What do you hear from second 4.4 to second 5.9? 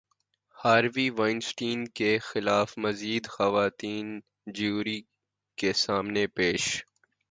jury کے